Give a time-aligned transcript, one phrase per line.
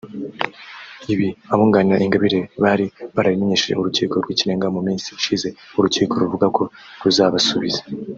[1.13, 6.63] Ibi abunganira Ingabire bari barabimenyesheje Urukiko rw’Ikirenga mu minsi ishize urukiko ruvuga ko
[7.03, 7.81] ruzabasubiza